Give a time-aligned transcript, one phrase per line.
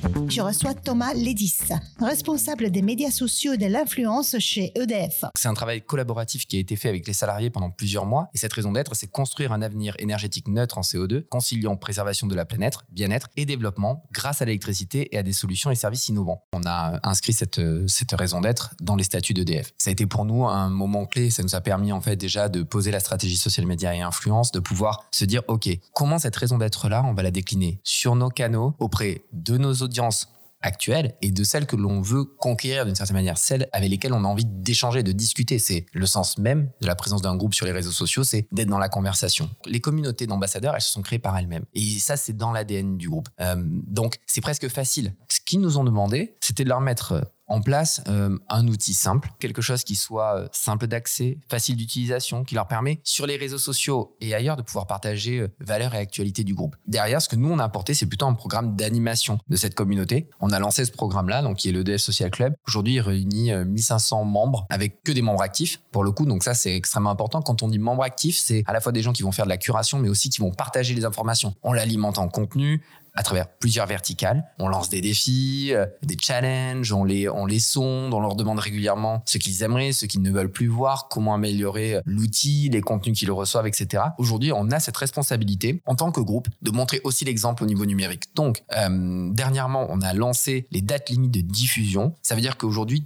[0.00, 0.17] Thank you.
[0.30, 1.58] Je reçois Thomas Lédis,
[2.00, 5.24] responsable des médias sociaux et de l'influence chez EDF.
[5.34, 8.28] C'est un travail collaboratif qui a été fait avec les salariés pendant plusieurs mois.
[8.34, 12.34] Et cette raison d'être, c'est construire un avenir énergétique neutre en CO2, conciliant préservation de
[12.34, 16.44] la planète, bien-être et développement grâce à l'électricité et à des solutions et services innovants.
[16.52, 19.72] On a inscrit cette, cette raison d'être dans les statuts d'EDF.
[19.78, 21.30] Ça a été pour nous un moment clé.
[21.30, 24.52] Ça nous a permis en fait déjà de poser la stratégie social média et influence,
[24.52, 28.28] de pouvoir se dire, OK, comment cette raison d'être-là, on va la décliner sur nos
[28.28, 30.17] canaux auprès de nos audiences
[30.60, 34.24] actuelles et de celles que l'on veut conquérir d'une certaine manière, celles avec lesquelles on
[34.24, 35.58] a envie d'échanger, de discuter.
[35.58, 38.68] C'est le sens même de la présence d'un groupe sur les réseaux sociaux, c'est d'être
[38.68, 39.50] dans la conversation.
[39.66, 41.64] Les communautés d'ambassadeurs, elles se sont créées par elles-mêmes.
[41.74, 43.28] Et ça, c'est dans l'ADN du groupe.
[43.40, 45.14] Euh, donc, c'est presque facile.
[45.28, 49.30] Ce qu'ils nous ont demandé, c'était de leur mettre en place euh, un outil simple,
[49.38, 53.58] quelque chose qui soit euh, simple d'accès, facile d'utilisation, qui leur permet sur les réseaux
[53.58, 56.76] sociaux et ailleurs de pouvoir partager euh, valeurs et actualités du groupe.
[56.86, 60.28] Derrière, ce que nous on a apporté, c'est plutôt un programme d'animation de cette communauté.
[60.40, 62.54] On a lancé ce programme-là, donc qui est le DF Social Club.
[62.66, 66.26] Aujourd'hui, il réunit 1500 membres avec que des membres actifs pour le coup.
[66.26, 67.42] Donc ça, c'est extrêmement important.
[67.42, 69.50] Quand on dit membres actifs, c'est à la fois des gens qui vont faire de
[69.50, 71.54] la curation, mais aussi qui vont partager les informations.
[71.62, 72.82] On l'alimente en contenu,
[73.18, 74.44] à travers plusieurs verticales.
[74.60, 78.60] On lance des défis, euh, des challenges, on les, on les sonde, on leur demande
[78.60, 82.80] régulièrement ce qu'ils aimeraient, ce qu'ils ne veulent plus voir, comment améliorer euh, l'outil, les
[82.80, 84.04] contenus qu'ils reçoivent, etc.
[84.18, 87.86] Aujourd'hui, on a cette responsabilité en tant que groupe de montrer aussi l'exemple au niveau
[87.86, 88.22] numérique.
[88.36, 92.14] Donc, euh, dernièrement, on a lancé les dates limites de diffusion.
[92.22, 93.04] Ça veut dire qu'aujourd'hui,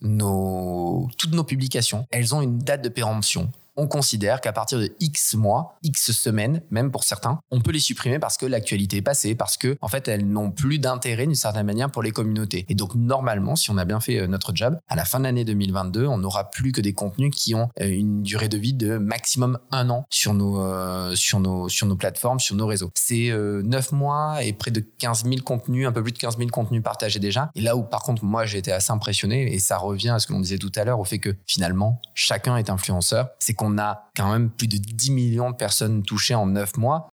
[0.00, 4.94] nos, toutes nos publications, elles ont une date de péremption on considère qu'à partir de
[5.00, 9.02] X mois, X semaines, même pour certains, on peut les supprimer parce que l'actualité est
[9.02, 12.64] passée, parce que en fait elles n'ont plus d'intérêt d'une certaine manière pour les communautés.
[12.68, 15.24] Et donc normalement, si on a bien fait euh, notre job, à la fin de
[15.24, 18.74] l'année 2022, on n'aura plus que des contenus qui ont euh, une durée de vie
[18.74, 22.90] de maximum un an sur nos euh, sur nos sur nos plateformes, sur nos réseaux.
[22.94, 26.50] C'est neuf mois et près de 15 000 contenus, un peu plus de 15 000
[26.50, 27.50] contenus partagés déjà.
[27.54, 30.26] Et là où par contre moi j'ai été assez impressionné et ça revient à ce
[30.26, 33.28] que l'on disait tout à l'heure au fait que finalement chacun est influenceur,
[33.64, 37.08] on a quand même plus de 10 millions de personnes touchées en 9 mois.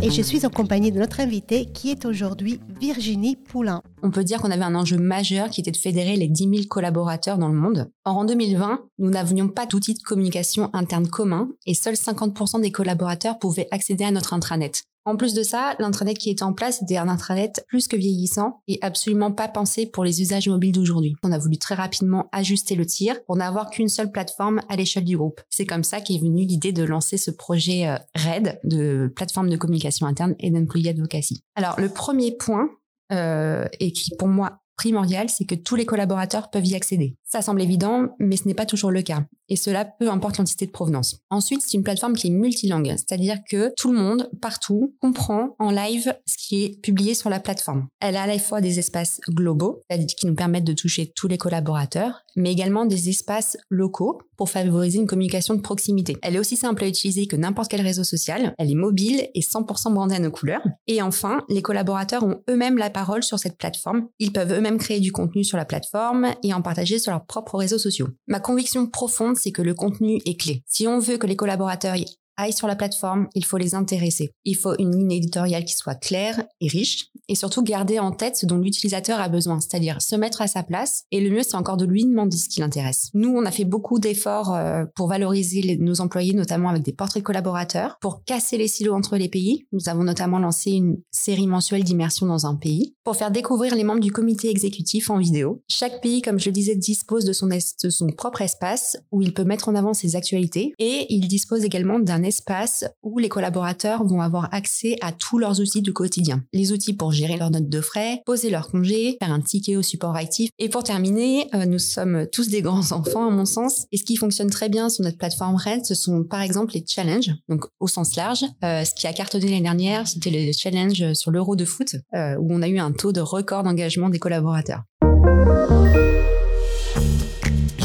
[0.00, 3.82] Et je suis en compagnie de notre invitée qui est aujourd'hui Virginie Poulain.
[4.02, 6.52] On peut dire qu'on avait un enjeu majeur qui était de fédérer les 10 000
[6.68, 7.90] collaborateurs dans le monde.
[8.04, 12.70] Or, en 2020, nous n'avions pas d'outils de communication interne commun et seuls 50% des
[12.70, 14.84] collaborateurs pouvaient accéder à notre intranet.
[15.04, 18.60] En plus de ça, l'intranet qui était en place était un intranet plus que vieillissant
[18.68, 21.16] et absolument pas pensé pour les usages mobiles d'aujourd'hui.
[21.22, 25.04] On a voulu très rapidement ajuster le tir pour n'avoir qu'une seule plateforme à l'échelle
[25.04, 25.40] du groupe.
[25.48, 29.56] C'est comme ça qu'est venue l'idée de lancer ce projet euh, RED de plateforme de
[29.56, 31.42] communication interne et d'employee advocacy.
[31.56, 32.68] Alors le premier point
[33.10, 37.16] et qui pour moi primordial, c'est que tous les collaborateurs peuvent y accéder.
[37.24, 39.24] Ça semble évident, mais ce n'est pas toujours le cas.
[39.48, 41.18] Et cela peu importe l'entité de provenance.
[41.30, 45.70] Ensuite, c'est une plateforme qui est multilingue, c'est-à-dire que tout le monde, partout, comprend en
[45.70, 47.88] live ce qui est publié sur la plateforme.
[48.00, 49.82] Elle a à la fois des espaces globaux,
[50.16, 54.98] qui nous permettent de toucher tous les collaborateurs, mais également des espaces locaux pour favoriser
[54.98, 56.16] une communication de proximité.
[56.22, 58.54] Elle est aussi simple à utiliser que n'importe quel réseau social.
[58.58, 60.62] Elle est mobile et 100% brandée à nos couleurs.
[60.86, 64.06] Et enfin, les collaborateurs ont eux-mêmes la parole sur cette plateforme.
[64.18, 67.58] Ils peuvent eux-mêmes créer du contenu sur la plateforme et en partager sur leurs propres
[67.58, 68.08] réseaux sociaux.
[68.26, 70.62] Ma conviction profonde, c'est que le contenu est clé.
[70.66, 71.96] Si on veut que les collaborateurs
[72.38, 74.32] aillent sur la plateforme, il faut les intéresser.
[74.44, 78.36] Il faut une ligne éditoriale qui soit claire et riche, et surtout garder en tête
[78.36, 81.56] ce dont l'utilisateur a besoin, c'est-à-dire se mettre à sa place, et le mieux c'est
[81.56, 83.10] encore de lui demander ce qui l'intéresse.
[83.12, 87.22] Nous, on a fait beaucoup d'efforts euh, pour valoriser nos employés, notamment avec des portraits
[87.22, 89.66] de collaborateurs, pour casser les silos entre les pays.
[89.72, 93.84] Nous avons notamment lancé une série mensuelle d'immersion dans un pays, pour faire découvrir les
[93.84, 95.62] membres du comité exécutif en vidéo.
[95.68, 99.34] Chaque pays, comme je le disais, dispose de son, de son propre espace où il
[99.34, 104.04] peut mettre en avant ses actualités, et il dispose également d'un espace où les collaborateurs
[104.04, 106.44] vont avoir accès à tous leurs outils du quotidien.
[106.52, 109.82] Les outils pour gérer leurs notes de frais, poser leurs congés, faire un ticket au
[109.82, 110.50] support actif.
[110.58, 113.86] Et pour terminer, euh, nous sommes tous des grands enfants à mon sens.
[113.92, 116.84] Et ce qui fonctionne très bien sur notre plateforme Red, ce sont par exemple les
[116.86, 118.44] challenges, donc au sens large.
[118.64, 122.36] Euh, ce qui a cartonné l'année dernière, c'était le challenge sur l'euro de foot, euh,
[122.36, 124.82] où on a eu un taux de record d'engagement des collaborateurs.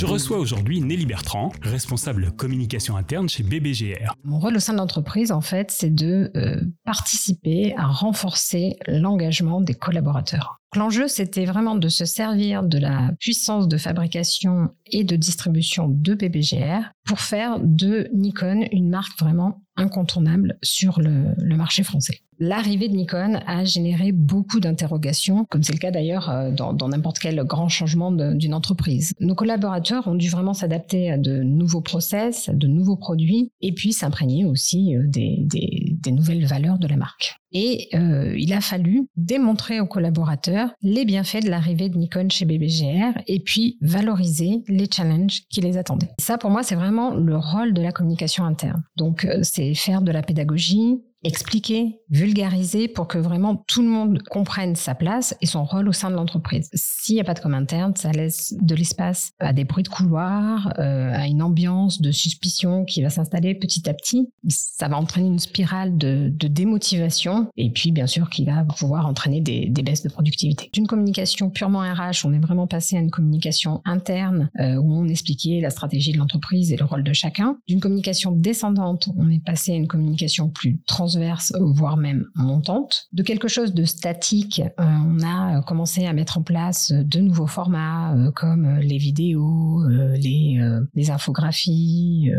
[0.03, 4.13] Je reçois aujourd'hui Nelly Bertrand, responsable communication interne chez BBGR.
[4.25, 9.61] Mon rôle au sein de l'entreprise, en fait, c'est de euh, participer à renforcer l'engagement
[9.61, 10.59] des collaborateurs.
[10.75, 16.13] L'enjeu, c'était vraiment de se servir de la puissance de fabrication et de distribution de
[16.13, 22.19] BBGR pour faire de Nikon une marque vraiment incontournable sur le, marché français.
[22.39, 27.19] L'arrivée de Nikon a généré beaucoup d'interrogations, comme c'est le cas d'ailleurs euh, dans n'importe
[27.19, 29.13] quel grand changement d'une entreprise.
[29.19, 33.71] Nos collaborateurs ont dû vraiment s'adapter à de nouveaux process, à de nouveaux produits, et
[33.71, 35.47] puis s'imprégner aussi euh, des,
[36.03, 37.35] des nouvelles valeurs de la marque.
[37.51, 42.45] Et euh, il a fallu démontrer aux collaborateurs les bienfaits de l'arrivée de Nikon chez
[42.45, 46.11] BBGR et puis valoriser les challenges qui les attendaient.
[46.19, 48.83] Ça, pour moi, c'est vraiment le rôle de la communication interne.
[48.97, 54.21] Donc, euh, c'est faire de la pédagogie, expliquer, vulgariser pour que vraiment tout le monde
[54.23, 56.69] comprenne sa place et son rôle au sein de l'entreprise.
[56.73, 59.89] S'il n'y a pas de com interne, ça laisse de l'espace à des bruits de
[59.89, 64.29] couloir, euh, à une ambiance de suspicion qui va s'installer petit à petit.
[64.47, 69.41] Ça va entraîner une spirale de, démotivation et puis bien sûr qui va pouvoir entraîner
[69.41, 70.69] des, baisses de productivité.
[70.73, 75.07] D'une communication purement RH, on est vraiment passé à une communication interne euh, où on
[75.07, 77.57] expliquait la stratégie de l'entreprise et le rôle de chacun.
[77.67, 81.12] D'une communication descendante, on est passé à une communication plus trans
[81.59, 83.07] voire même montante.
[83.13, 87.47] De quelque chose de statique, euh, on a commencé à mettre en place de nouveaux
[87.47, 92.31] formats euh, comme les vidéos, euh, les infographies,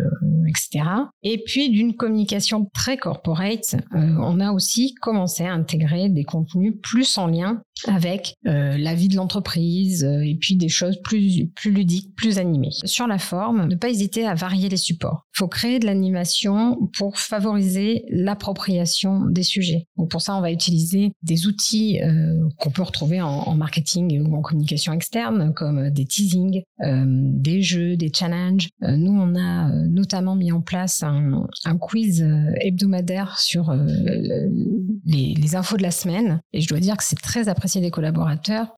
[0.46, 0.84] etc.
[1.22, 7.18] Et puis d'une communication très corporate, on a aussi commencé à intégrer des contenus plus
[7.18, 12.38] en lien avec la vie de l'entreprise et puis des choses plus, plus ludiques, plus
[12.38, 12.70] animées.
[12.84, 15.26] Sur la forme, ne pas hésiter à varier les supports.
[15.34, 19.88] Il faut créer de l'animation pour favoriser l'appropriation des sujets.
[19.96, 24.36] Donc pour ça, on va utiliser des outils euh, qu'on peut retrouver en, marketing ou
[24.36, 28.68] en communication externe, comme des teasings, euh, des jeux, des challenges.
[28.82, 31.46] Euh, nous, on a notamment mis en place un,
[31.80, 32.24] quiz
[32.60, 33.74] hebdomadaire sur
[35.04, 37.90] les, les infos de la semaine, et je dois dire que c'est très apprécié des
[37.90, 38.74] collaborateurs.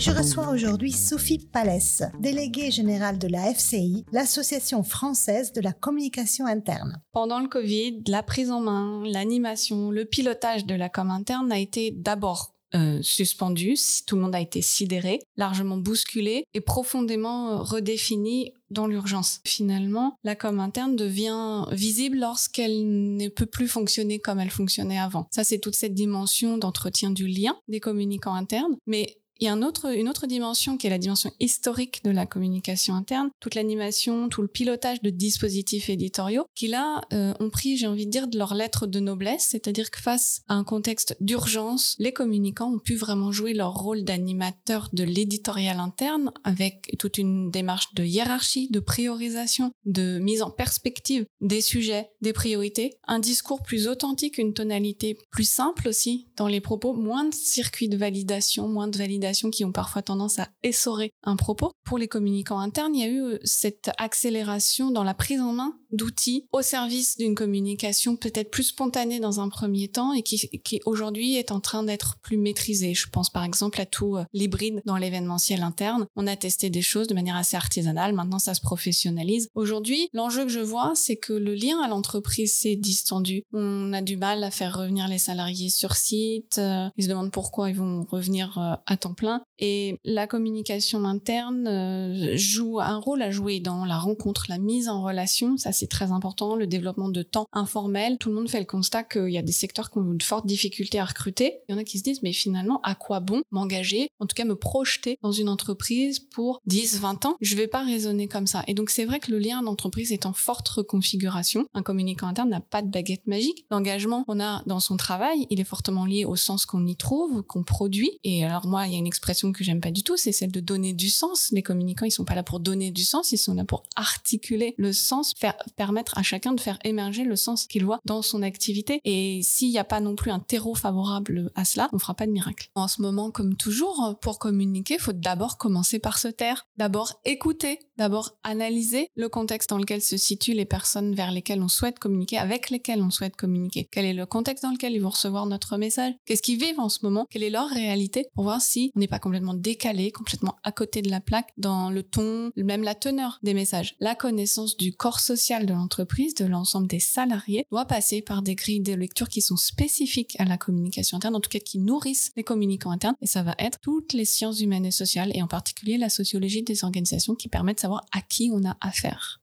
[0.00, 6.46] Je reçois aujourd'hui Sophie Palès, déléguée générale de la FCI, l'Association française de la communication
[6.46, 7.00] interne.
[7.12, 11.58] Pendant le Covid, la prise en main, l'animation, le pilotage de la com interne a
[11.58, 13.76] été d'abord euh, suspendu,
[14.06, 19.40] tout le monde a été sidéré, largement bousculé et profondément euh, redéfini dans l'urgence.
[19.46, 25.28] Finalement, la com interne devient visible lorsqu'elle ne peut plus fonctionner comme elle fonctionnait avant.
[25.30, 29.52] Ça, c'est toute cette dimension d'entretien du lien des communicants internes, mais il y a
[29.52, 29.64] une
[30.08, 34.48] autre dimension qui est la dimension historique de la communication interne, toute l'animation, tout le
[34.48, 38.54] pilotage de dispositifs éditoriaux qui là euh, ont pris, j'ai envie de dire, de leur
[38.54, 43.32] lettre de noblesse, c'est-à-dire que face à un contexte d'urgence, les communicants ont pu vraiment
[43.32, 49.72] jouer leur rôle d'animateur de l'éditorial interne avec toute une démarche de hiérarchie, de priorisation,
[49.84, 55.48] de mise en perspective des sujets, des priorités, un discours plus authentique, une tonalité plus
[55.48, 59.72] simple aussi dans les propos, moins de circuits de validation, moins de validation qui ont
[59.72, 61.72] parfois tendance à essorer un propos.
[61.84, 65.52] Pour les communicants internes, il y a eu euh, cette accélération dans la prise en
[65.52, 70.80] main d'outils au service d'une communication peut-être plus spontanée dans un premier temps et qui,
[70.86, 72.94] aujourd'hui est en train d'être plus maîtrisée.
[72.94, 76.06] Je pense par exemple à tout euh, l'hybride dans l'événementiel interne.
[76.16, 79.48] On a testé des choses de manière assez artisanale, maintenant ça se professionnalise.
[79.54, 83.44] Aujourd'hui, l'enjeu que je vois, c'est que le lien à l'entreprise s'est distendu.
[83.52, 87.32] On a du mal à faire revenir les salariés sur site, euh, ils se demandent
[87.32, 89.42] pourquoi ils vont revenir à temps plein.
[89.58, 94.88] Et la communication interne euh, joue un rôle à jouer dans la rencontre, la mise
[94.88, 95.56] en relation.
[95.56, 96.56] Ça, c'est très important.
[96.56, 98.18] Le développement de temps informel.
[98.18, 100.46] Tout le monde fait le constat qu'il y a des secteurs qui ont de fortes
[100.46, 101.58] difficultés à recruter.
[101.68, 104.34] Il y en a qui se disent, mais finalement, à quoi bon m'engager, en tout
[104.34, 107.36] cas me projeter dans une entreprise pour 10, 20 ans?
[107.40, 108.64] Je vais pas raisonner comme ça.
[108.66, 111.66] Et donc, c'est vrai que le lien d'entreprise est en forte reconfiguration.
[111.74, 113.64] Un communicant interne n'a pas de baguette magique.
[113.70, 117.42] L'engagement qu'on a dans son travail, il est fortement lié au sens qu'on y trouve,
[117.42, 118.18] qu'on produit.
[118.24, 120.60] Et alors, moi, il y a expression que j'aime pas du tout, c'est celle de
[120.60, 121.48] donner du sens.
[121.52, 124.74] Les communicants, ils sont pas là pour donner du sens, ils sont là pour articuler
[124.78, 128.42] le sens, faire permettre à chacun de faire émerger le sens qu'il voit dans son
[128.42, 129.00] activité.
[129.04, 132.26] Et s'il n'y a pas non plus un terreau favorable à cela, on fera pas
[132.26, 132.70] de miracle.
[132.74, 137.78] En ce moment, comme toujours, pour communiquer, faut d'abord commencer par se taire, d'abord écouter,
[137.96, 142.38] d'abord analyser le contexte dans lequel se situent les personnes vers lesquelles on souhaite communiquer,
[142.38, 143.88] avec lesquelles on souhaite communiquer.
[143.90, 146.14] Quel est le contexte dans lequel ils vont recevoir notre message?
[146.24, 147.26] Qu'est-ce qu'ils vivent en ce moment?
[147.30, 148.26] Quelle est leur réalité?
[148.34, 151.90] Pour voir si on n'est pas complètement décalé, complètement à côté de la plaque dans
[151.90, 153.96] le ton, même la teneur des messages.
[154.00, 158.54] La connaissance du corps social de l'entreprise, de l'ensemble des salariés, doit passer par des
[158.54, 162.32] grilles de lecture qui sont spécifiques à la communication interne, en tout cas qui nourrissent
[162.36, 163.16] les communicants internes.
[163.20, 166.62] Et ça va être toutes les sciences humaines et sociales, et en particulier la sociologie
[166.62, 169.40] des organisations qui permettent de savoir à qui on a affaire.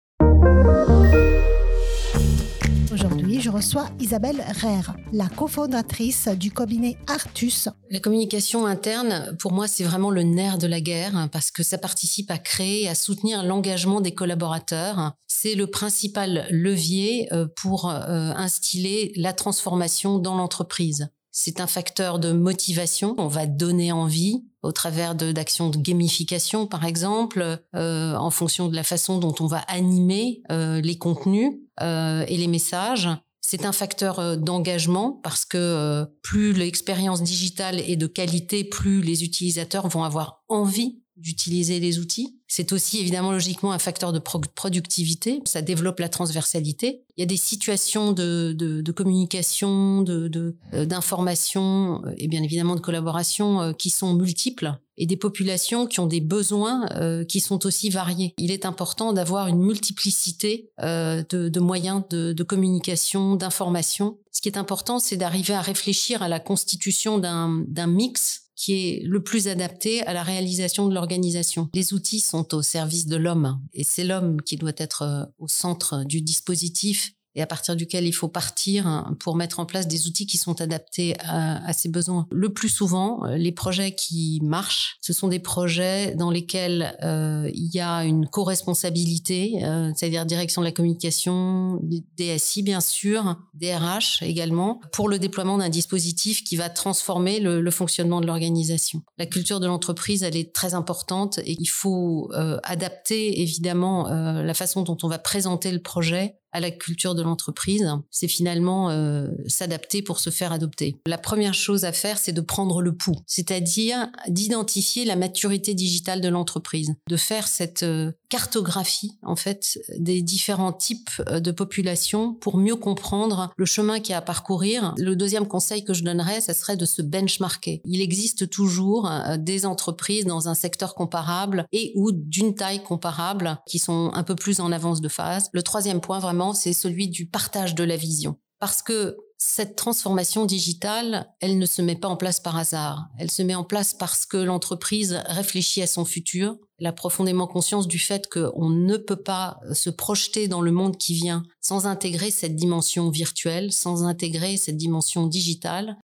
[3.41, 7.69] Je reçois Isabelle Rère, la cofondatrice du cabinet Artus.
[7.89, 11.79] La communication interne, pour moi, c'est vraiment le nerf de la guerre parce que ça
[11.79, 15.13] participe à créer, à soutenir l'engagement des collaborateurs.
[15.25, 21.10] C'est le principal levier euh, pour euh, instiller la transformation dans l'entreprise.
[21.31, 23.15] c'est un facteur de motivation.
[23.17, 28.75] On va donner envie au travers d'actions de, gamification, par exemple, euh, en fonction de
[28.75, 33.10] la façon dont on va animer les contenus et les messages.
[33.51, 39.89] C'est un facteur d'engagement parce que plus l'expérience digitale est de qualité, plus les utilisateurs
[39.89, 42.38] vont avoir envie d'utiliser les outils.
[42.48, 45.41] C'est aussi évidemment logiquement un facteur de productivité.
[45.46, 47.03] Ça développe la transversalité.
[47.15, 52.75] Il y a des situations de, de, de communication, de, euh, d'information et bien évidemment
[52.75, 57.39] de collaboration euh, qui sont multiples et des populations qui ont des besoins euh, qui
[57.39, 58.34] sont aussi variés.
[58.38, 64.18] Il est important d'avoir une multiplicité de, de, moyens de, de communication, d'information.
[64.32, 69.01] Ce qui est important, c'est d'arriver à réfléchir à la constitution d'un mix qui est
[69.03, 71.68] le plus adapté à la réalisation de l'organisation.
[71.74, 75.48] Les outils sont au service de l'homme et c'est l'homme qui doit être euh, au
[75.48, 79.88] centre du dispositif et à partir duquel il faut partir hein, pour mettre en place
[79.88, 82.27] des outils qui sont adaptés à, à ses besoins.
[82.31, 87.50] Le plus souvent, euh, les projets qui marchent, ce sont des projets dans lesquels euh,
[87.53, 91.79] il y a une co-responsabilité, euh, c'est-à-dire direction de la communication,
[92.17, 98.19] DSI bien sûr, DRH également, pour le déploiement d'un dispositif qui va transformer le, fonctionnement
[98.19, 99.01] de l'organisation.
[99.17, 102.29] La culture de l'entreprise, elle est très importante et il faut
[102.63, 107.89] adapter évidemment la façon dont on va présenter le projet à la culture de l'entreprise,
[108.10, 110.98] c'est finalement euh, s'adapter pour se faire adopter.
[111.05, 116.22] La première chose à faire, c'est de prendre le pouls, c'est-à-dire d'identifier la maturité digitale
[116.22, 122.34] de l'entreprise, de faire cette euh, cartographie en fait des différents types euh, de populations
[122.34, 124.93] pour mieux comprendre le chemin qu'il y a à parcourir.
[124.98, 127.81] Le deuxième conseil que je donnerais, ça serait de se benchmarker.
[127.86, 133.79] Il existe toujours des entreprises dans un secteur comparable et ou d'une taille comparable qui
[133.79, 135.50] sont un peu plus en avance de phase.
[135.53, 138.38] Le troisième point vraiment c'est celui du partage de la vision.
[138.60, 143.07] Parce que cette transformation digitale, elle ne se met pas en place par hasard.
[143.17, 146.57] Elle se met en place parce que l'entreprise réfléchit à son futur.
[146.79, 150.98] Elle a profondément conscience du fait qu'on ne peut pas se projeter dans le monde
[150.98, 155.98] qui vient sans intégrer cette dimension virtuelle, sans intégrer cette dimension digitale.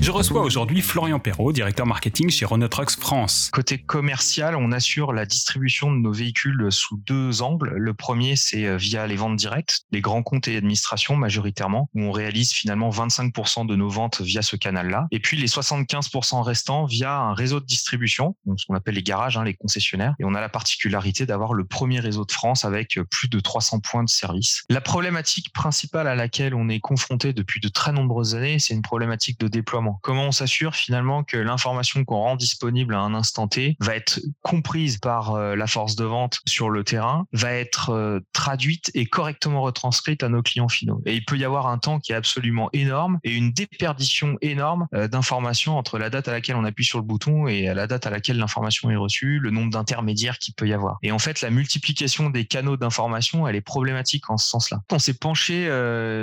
[0.00, 3.50] Je reçois aujourd'hui Florian Perrault, directeur marketing chez Renault Trucks France.
[3.52, 7.72] Côté commercial, on assure la distribution de nos véhicules sous deux angles.
[7.76, 12.02] Le premier, c'est euh, via les ventes directes, les grands comptes et administrations majoritairement, où
[12.02, 15.08] on réalise finalement 25% de nos ventes via ce canal-là.
[15.10, 19.36] Et puis les 75% restants via un réseau de distribution, ce qu'on appelle les garages,
[19.36, 20.14] hein, les concessionnaires.
[20.20, 23.40] Et on a la particularité d'avoir le premier réseau de France avec euh, plus de
[23.40, 24.64] 300 points de service.
[24.70, 28.82] La problématique principale à laquelle on est confronté depuis de très nombreuses années, c'est une
[28.82, 29.97] problématique de déploiement.
[30.02, 34.20] Comment on s'assure finalement que l'information qu'on rend disponible à un instant T va être
[34.42, 39.06] comprise par euh, la force de vente sur le terrain, va être euh, traduite et
[39.06, 41.02] correctement retranscrite à nos clients finaux.
[41.06, 44.86] Et il peut y avoir un temps qui est absolument énorme et une déperdition énorme
[44.94, 48.06] euh, d'informations entre la date à laquelle on appuie sur le bouton et la date
[48.06, 50.98] à laquelle l'information est reçue, le nombre d'intermédiaires qu'il peut y avoir.
[51.02, 54.80] Et en fait, la multiplication des canaux d'information, elle est problématique en ce sens-là.
[54.90, 55.68] On s'est penché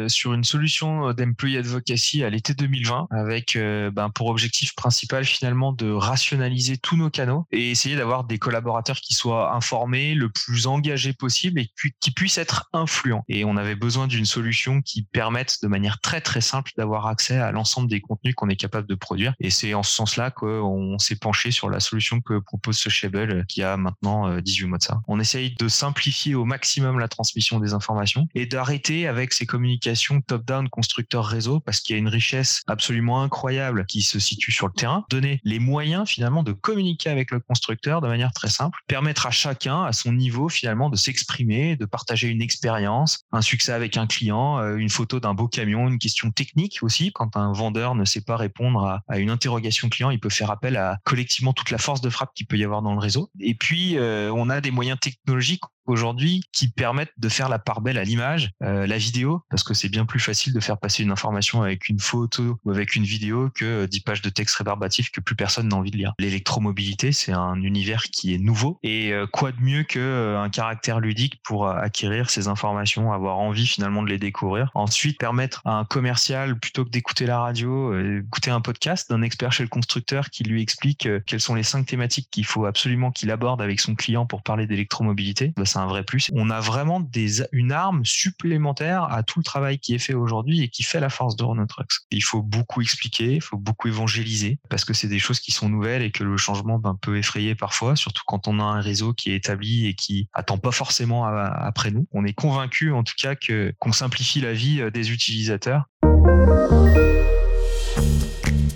[0.08, 5.72] sur une solution d'employee advocacy à l'été 2020 avec euh, ben, pour objectif principal finalement
[5.72, 10.68] de rationaliser tous nos canaux et essayer d'avoir des collaborateurs qui soient informés, le plus
[10.68, 11.70] engagés possible et
[12.00, 13.24] qui puissent être influents.
[13.28, 17.38] Et on avait besoin d'une solution qui permette de manière très très simple d'avoir accès
[17.38, 19.34] à l'ensemble des contenus qu'on est capable de produire.
[19.40, 23.44] Et c'est en ce sens-là qu'on s'est penché sur la solution que propose Sociable euh,
[23.48, 25.02] qui a maintenant 18 euh, mois de ça.
[25.08, 30.22] On essaye de simplifier au maximum la transmission des informations et d'arrêter avec ces communications
[30.22, 33.45] top-down constructeur réseau parce qu'il y a une richesse absolument incroyable
[33.88, 38.02] qui se situe sur le terrain, donner les moyens finalement de communiquer avec le constructeur
[38.02, 42.28] de manière très simple, permettre à chacun, à son niveau finalement, de s'exprimer, de partager
[42.28, 46.32] une expérience, un succès avec un client, euh, une photo d'un beau camion, une question
[46.32, 47.12] technique aussi.
[47.14, 50.78] Quand un vendeur ne sait pas répondre à, une interrogation client, il peut faire appel
[50.78, 53.30] à collectivement toute la force de frappe qu'il peut y avoir dans le réseau.
[53.40, 57.82] Et puis, euh, on a des moyens technologiques aujourd'hui qui permettent de faire la part
[57.82, 61.04] belle à l'image, euh, la vidéo, parce que c'est bien plus facile de faire passer
[61.04, 65.12] une information avec une photo ou avec une vidéo que 10 pages de texte rébarbatif
[65.12, 66.14] que plus personne n'a envie de lire.
[66.20, 70.50] L'électromobilité, c'est un univers qui est nouveau et euh, quoi de mieux que euh, un
[70.50, 74.72] caractère ludique pour acquérir ces informations, avoir envie finalement de les découvrir.
[74.74, 79.52] Ensuite, permettre à un commercial, plutôt que d'écouter la radio, écouter un podcast d'un expert
[79.52, 83.32] chez le constructeur qui lui explique quelles sont les cinq thématiques qu'il faut absolument qu'il
[83.32, 85.54] aborde avec son client pour parler d'électromobilité.
[85.56, 86.30] Bah, c'est un vrai plus.
[86.34, 90.62] On a vraiment des, une arme supplémentaire à tout le travail qui est fait aujourd'hui
[90.62, 91.92] et qui fait la force de Renault Trucks.
[92.12, 95.68] Il faut beaucoup expliquer, il faut beaucoup évangéliser parce que c'est des choses qui sont
[95.68, 99.14] nouvelles et que le changement ben, peut effrayer parfois, surtout quand on a un réseau
[99.14, 102.08] qui est établi et qui attend pas forcément après nous.
[102.14, 105.84] On est convaincu en tout cas que qu'on simplifie la vie euh, des utilisateurs.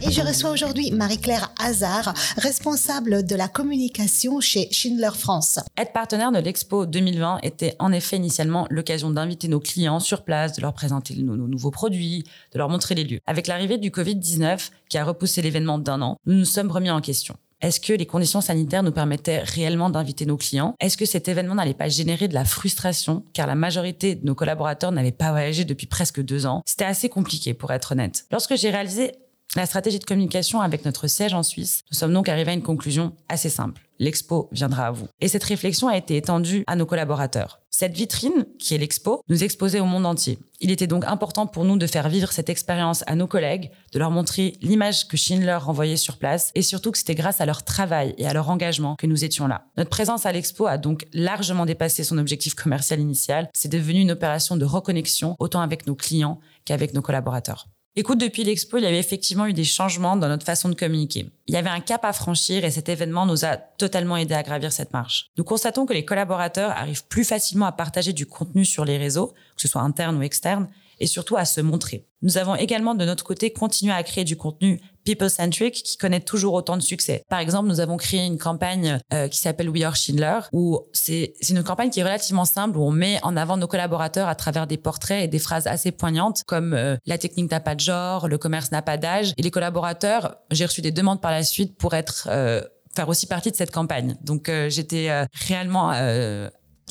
[0.10, 5.60] Et je reçois aujourd'hui Marie-Claire Hazard, responsable de la communication chez Schindler France.
[5.78, 10.54] Être partenaire de l'Expo 2020 était en effet initialement l'occasion d'inviter nos clients sur place,
[10.54, 12.24] de leur présenter nos, nouveaux produits,
[12.54, 13.20] de leur montrer les lieux.
[13.28, 17.02] Avec l'arrivée du Covid-19, qui a repoussé l'événement d'un an, nous nous sommes remis en
[17.02, 17.36] question.
[17.62, 20.74] Est-ce que les conditions sanitaires nous permettaient réellement d'inviter nos clients?
[20.80, 24.34] Est-ce que cet événement n'allait pas générer de la frustration car la majorité de nos
[24.34, 26.64] collaborateurs n'avaient pas voyagé depuis presque deux ans?
[26.66, 28.26] C'était assez compliqué pour être honnête.
[28.32, 29.12] Lorsque j'ai réalisé
[29.56, 32.62] la stratégie de communication avec notre siège en Suisse, nous sommes donc arrivés à une
[32.62, 33.82] conclusion assez simple.
[33.98, 35.08] L'expo viendra à vous.
[35.20, 37.60] Et cette réflexion a été étendue à nos collaborateurs.
[37.72, 40.38] Cette vitrine, qui est l'expo, nous exposait au monde entier.
[40.62, 44.00] Il était donc important pour nous de faire vivre cette expérience à nos collègues, de
[44.00, 47.64] leur montrer l'image que Schindler renvoyait sur place et surtout que c'était grâce à leur
[47.64, 49.66] travail et à leur engagement que nous étions là.
[49.78, 53.50] Notre présence à l'expo a donc largement dépassé son objectif commercial initial.
[53.54, 57.68] C'est devenu une opération de reconnexion autant avec nos clients qu'avec nos collaborateurs.
[58.00, 61.30] Écoute, depuis l'expo, il y avait effectivement eu des changements dans notre façon de communiquer.
[61.48, 64.42] Il y avait un cap à franchir et cet événement nous a totalement aidé à
[64.42, 65.32] gravir cette marche.
[65.38, 69.34] Nous constatons que les collaborateurs arrivent plus facilement à partager du contenu sur les réseaux,
[69.58, 70.70] que ce soit interne ou externe,
[71.02, 72.06] et surtout à se montrer.
[72.22, 76.54] Nous avons également de notre côté continué à créer du contenu people-centric qui connaît toujours
[76.54, 77.24] autant de succès.
[77.30, 81.34] Par exemple, nous avons créé une campagne euh, qui s'appelle We Are Schindler, où c'est
[81.50, 84.68] une campagne qui est relativement simple, où on met en avant nos collaborateurs à travers
[84.68, 88.28] des portraits et des phrases assez poignantes, comme euh, la technique n'a pas de genre,
[88.28, 89.34] le commerce n'a pas d'âge.
[89.38, 92.62] Et les collaborateurs, j'ai reçu des demandes par la suite pour être euh,
[92.96, 94.18] faire aussi partie de cette campagne.
[94.24, 95.10] Donc j'étais
[95.48, 95.94] réellement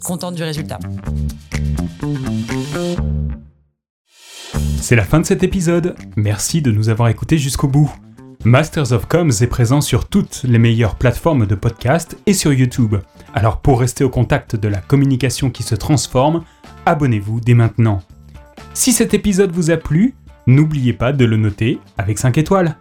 [0.03, 0.79] contente du résultat.
[4.89, 5.97] C'est la fin de cet épisode.
[6.17, 7.95] Merci de nous avoir écoutés jusqu'au bout.
[8.47, 12.97] Masters of Coms est présent sur toutes les meilleures plateformes de podcast et sur YouTube.
[13.35, 16.43] Alors pour rester au contact de la communication qui se transforme,
[16.87, 18.01] abonnez-vous dès maintenant.
[18.73, 20.15] Si cet épisode vous a plu,
[20.47, 22.75] n'oubliez pas de le noter avec 5 étoiles.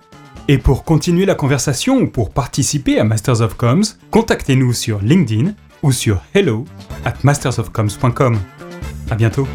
[0.48, 5.52] Et pour continuer la conversation ou pour participer à Masters of Coms, contactez-nous sur LinkedIn
[5.84, 6.64] ou sur hello
[7.04, 8.40] at mastersofcoms.com.
[9.12, 9.46] À bientôt.